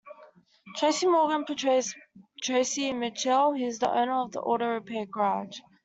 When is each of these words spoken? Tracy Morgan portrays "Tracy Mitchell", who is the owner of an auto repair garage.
Tracy 0.77 1.05
Morgan 1.05 1.45
portrays 1.45 1.93
"Tracy 2.41 2.91
Mitchell", 2.91 3.53
who 3.53 3.63
is 3.65 3.77
the 3.77 3.87
owner 3.91 4.23
of 4.23 4.33
an 4.35 4.41
auto 4.41 4.65
repair 4.69 5.05
garage. 5.05 5.59